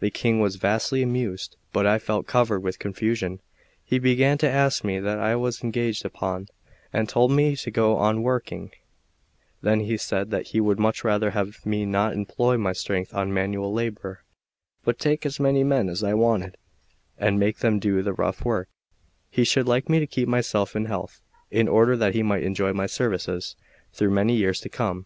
The 0.00 0.08
King 0.10 0.40
was 0.40 0.56
vastly 0.56 1.02
amused, 1.02 1.58
but 1.74 1.84
I 1.86 1.98
felt 1.98 2.26
covered 2.26 2.60
with 2.60 2.78
confusion. 2.78 3.40
He 3.84 3.98
began 3.98 4.38
to 4.38 4.48
ask 4.48 4.82
me 4.82 4.98
what 4.98 5.18
I 5.18 5.36
was 5.36 5.62
engaged 5.62 6.06
upon, 6.06 6.48
and 6.90 7.06
told 7.06 7.32
me 7.32 7.54
to 7.56 7.70
go 7.70 7.98
on 7.98 8.22
working; 8.22 8.70
then 9.60 9.80
he 9.80 9.98
said 9.98 10.30
that 10.30 10.46
he 10.56 10.58
would 10.62 10.78
much 10.78 11.04
rather 11.04 11.32
have 11.32 11.66
me 11.66 11.84
not 11.84 12.14
employ 12.14 12.56
my 12.56 12.72
strength 12.72 13.12
on 13.12 13.34
manual 13.34 13.70
labour, 13.70 14.24
but 14.86 14.98
take 14.98 15.26
as 15.26 15.38
many 15.38 15.62
men 15.62 15.90
as 15.90 16.02
I 16.02 16.14
wanted, 16.14 16.56
and 17.18 17.38
make 17.38 17.58
them 17.58 17.78
do 17.78 18.00
the 18.02 18.14
rough 18.14 18.46
work; 18.46 18.70
he 19.28 19.44
should 19.44 19.68
like 19.68 19.90
me 19.90 19.98
to 20.00 20.06
keep 20.06 20.28
myself 20.28 20.74
in 20.76 20.86
health, 20.86 21.20
in 21.50 21.68
order 21.68 21.94
that 21.94 22.14
he 22.14 22.22
might 22.22 22.42
enjoy 22.42 22.72
my 22.72 22.86
services 22.86 23.54
through 23.92 24.12
many 24.12 24.34
years 24.34 24.60
to 24.60 24.70
come. 24.70 24.96